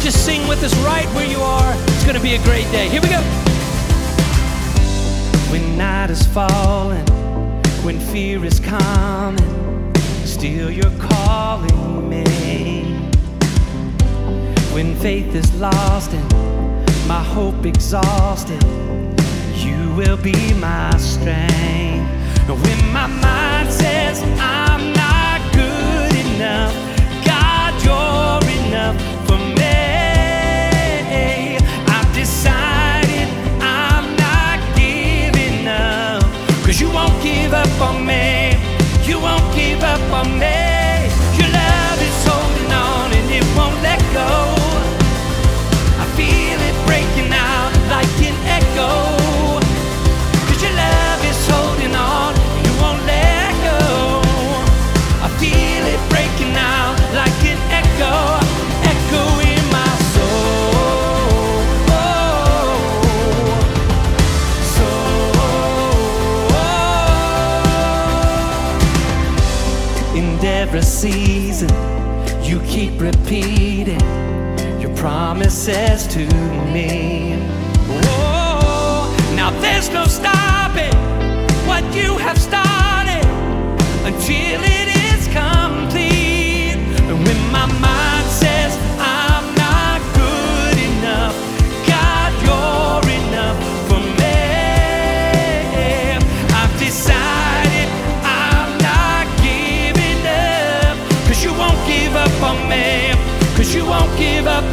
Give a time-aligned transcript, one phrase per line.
[0.00, 1.74] Just sing with us right where you are.
[1.74, 2.88] It's going to be a great day.
[2.88, 3.20] Here we go.
[5.52, 7.06] When night is falling,
[7.84, 9.94] when fear is coming,
[10.24, 12.24] still you're calling me.
[14.72, 16.32] When faith is lost and
[17.06, 18.62] my hope exhausted,
[19.56, 22.08] you will be my strength.
[22.48, 26.89] When my mind says I'm not good enough,
[37.52, 38.39] up on me.
[72.80, 74.00] Keep repeating
[74.80, 76.24] your promises to
[76.72, 77.36] me.
[78.06, 80.96] Oh, now there's no stopping
[81.68, 83.26] what you have started
[84.06, 84.89] until it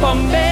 [0.00, 0.47] give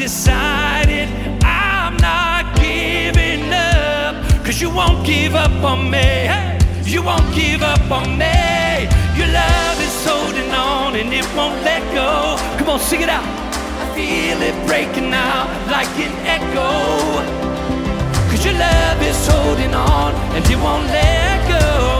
[0.00, 1.10] decided
[1.44, 6.26] I'm not giving up, cause you won't give up on me.
[6.86, 8.88] You won't give up on me.
[9.14, 12.36] Your love is holding on and it won't let go.
[12.56, 13.28] Come on, sing it out.
[13.82, 16.70] I feel it breaking out like an echo.
[18.30, 21.99] Cause your love is holding on and it won't let go.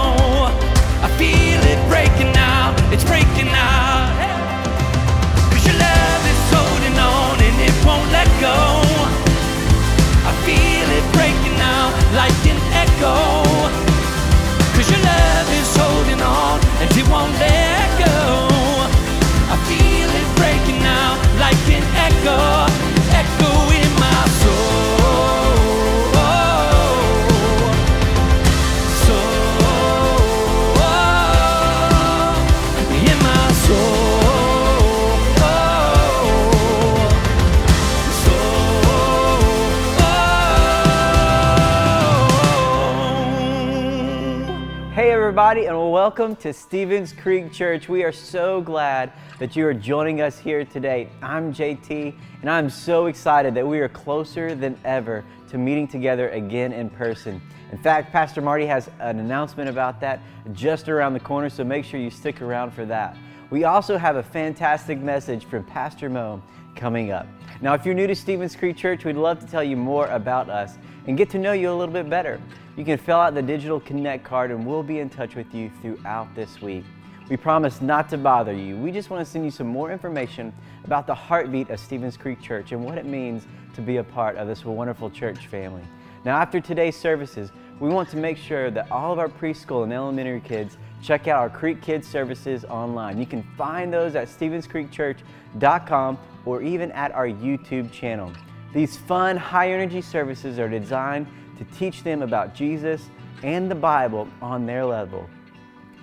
[45.31, 47.89] Everybody, and welcome to Stevens Creek Church.
[47.89, 51.09] We are so glad that you are joining us here today.
[51.23, 56.31] I'm JT, and I'm so excited that we are closer than ever to meeting together
[56.31, 57.41] again in person.
[57.71, 60.19] In fact, Pastor Marty has an announcement about that
[60.53, 63.17] just around the corner, so make sure you stick around for that.
[63.51, 66.43] We also have a fantastic message from Pastor Mo
[66.75, 67.29] coming up.
[67.61, 70.51] Now, if you're new to Stevens Creek Church, we'd love to tell you more about
[70.51, 70.77] us
[71.07, 72.41] and get to know you a little bit better.
[72.77, 75.71] You can fill out the digital Connect card and we'll be in touch with you
[75.83, 76.85] throughout this week.
[77.29, 78.77] We promise not to bother you.
[78.77, 80.53] We just want to send you some more information
[80.85, 84.37] about the heartbeat of Stevens Creek Church and what it means to be a part
[84.37, 85.83] of this wonderful church family.
[86.25, 89.93] Now, after today's services, we want to make sure that all of our preschool and
[89.93, 93.17] elementary kids check out our Creek Kids services online.
[93.19, 98.33] You can find those at StevensCreekChurch.com or even at our YouTube channel.
[98.73, 101.27] These fun, high energy services are designed
[101.59, 103.11] to teach them about Jesus
[103.43, 105.29] and the Bible on their level.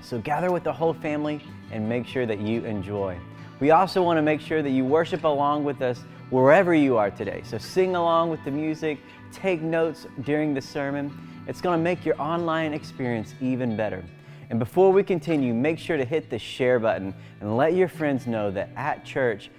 [0.02, 1.42] So gather with the whole family
[1.72, 3.18] and make sure that you enjoy.
[3.60, 7.10] We also want to make sure that you worship along with us wherever you are
[7.10, 7.42] today.
[7.46, 9.00] So sing along with the music,
[9.31, 11.12] take notes during the sermon.
[11.48, 14.04] It's going to make your online experience even better.
[14.50, 18.28] And before we continue, make sure to hit the share button and let your friends
[18.28, 19.50] know that at church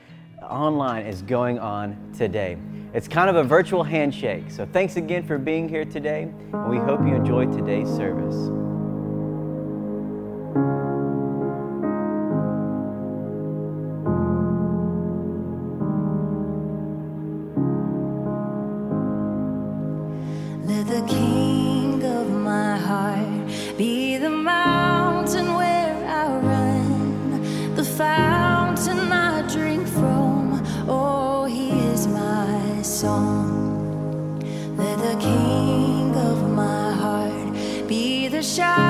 [0.42, 2.56] online is going on today.
[2.94, 4.50] It's kind of a virtual handshake.
[4.50, 8.34] So thanks again for being here today, and we hope you enjoy today's service.
[20.64, 21.27] Let the king
[38.58, 38.87] be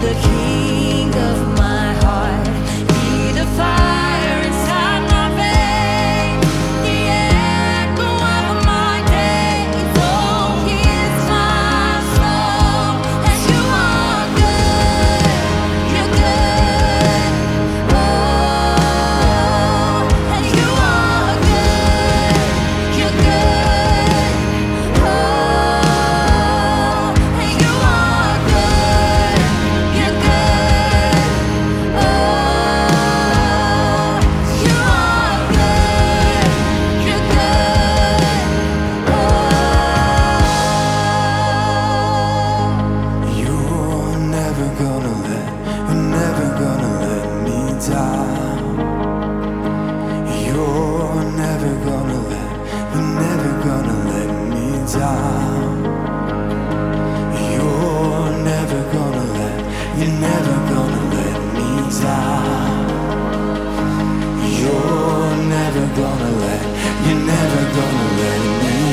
[0.00, 0.77] the king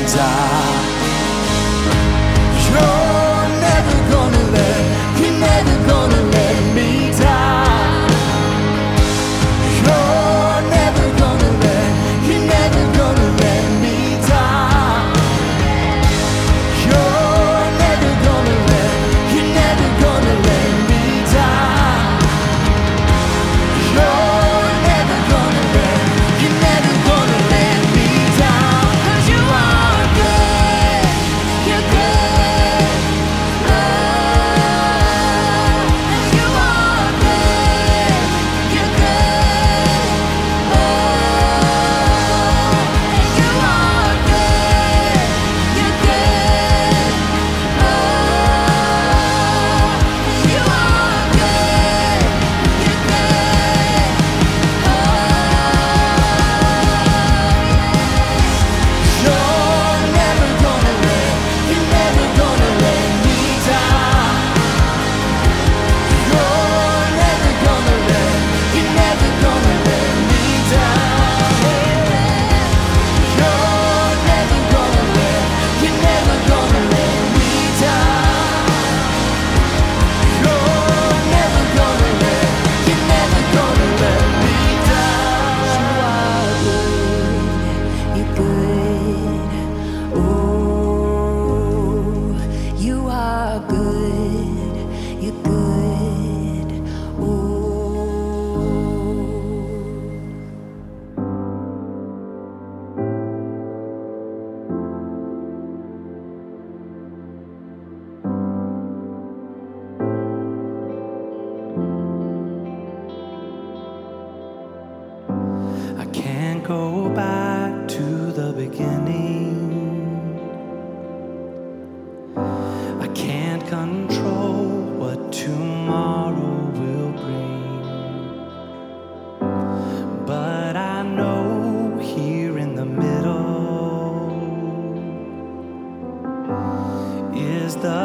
[0.06, 0.75] die.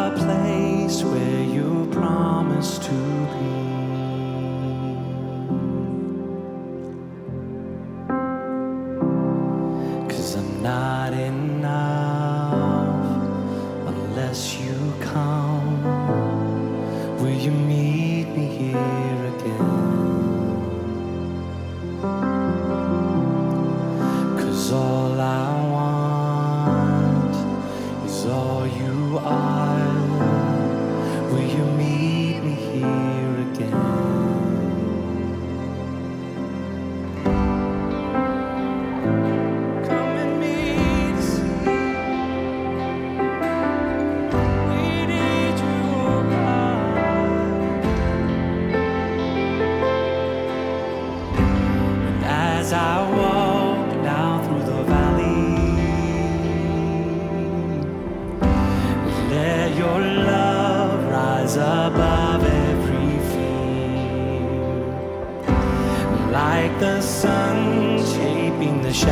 [0.09, 3.70] The place where you promised to be.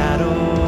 [0.09, 0.58] Shadow.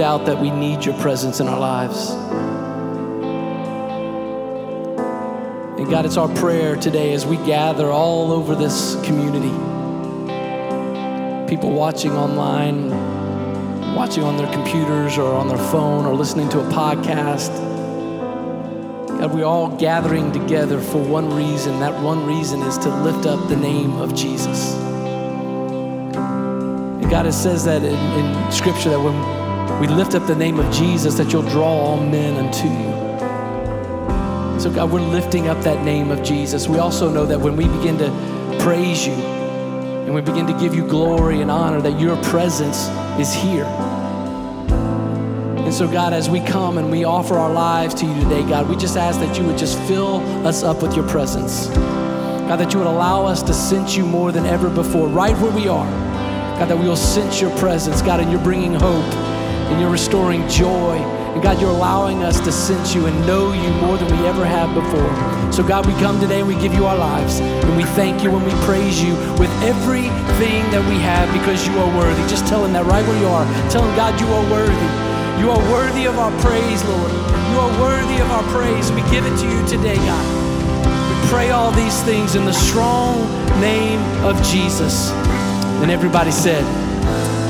[0.00, 2.08] Doubt that we need your presence in our lives.
[5.78, 9.50] And God, it's our prayer today as we gather all over this community.
[11.50, 12.88] People watching online,
[13.94, 17.50] watching on their computers or on their phone or listening to a podcast.
[19.18, 21.78] God, we're all gathering together for one reason.
[21.80, 24.72] That one reason is to lift up the name of Jesus.
[26.14, 29.39] And God, it says that in, in Scripture that when
[29.80, 34.60] we lift up the name of Jesus, that you'll draw all men unto you.
[34.60, 36.68] So, God, we're lifting up that name of Jesus.
[36.68, 38.10] We also know that when we begin to
[38.60, 43.32] praise you and we begin to give you glory and honor, that your presence is
[43.32, 43.64] here.
[45.64, 48.68] And so, God, as we come and we offer our lives to you today, God,
[48.68, 51.68] we just ask that you would just fill us up with your presence.
[51.68, 55.52] God, that you would allow us to sense you more than ever before, right where
[55.52, 55.88] we are.
[56.58, 59.29] God, that we will sense your presence, God, and you're bringing hope
[59.70, 60.98] and you're restoring joy.
[61.32, 64.44] And God, you're allowing us to sense you and know you more than we ever
[64.44, 65.52] have before.
[65.52, 67.38] So, God, we come today and we give you our lives.
[67.40, 71.78] And we thank you and we praise you with everything that we have because you
[71.78, 72.20] are worthy.
[72.28, 73.46] Just tell him that right where you are.
[73.70, 74.90] Tell him, God, you are worthy.
[75.40, 77.12] You are worthy of our praise, Lord.
[77.50, 78.90] You are worthy of our praise.
[78.92, 80.26] We give it to you today, God.
[80.84, 83.22] We pray all these things in the strong
[83.60, 85.10] name of Jesus.
[85.80, 86.62] And everybody said,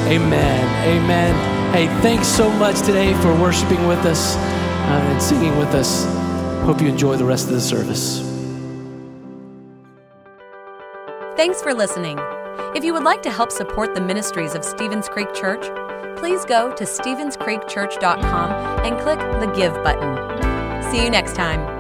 [0.06, 0.86] Amen.
[0.86, 1.59] Amen.
[1.72, 6.04] Hey, thanks so much today for worshiping with us uh, and singing with us.
[6.64, 8.20] Hope you enjoy the rest of the service.
[11.36, 12.18] Thanks for listening.
[12.74, 15.62] If you would like to help support the ministries of Stevens Creek Church,
[16.18, 18.50] please go to StevensCreekChurch.com
[18.84, 20.92] and click the Give button.
[20.92, 21.79] See you next time.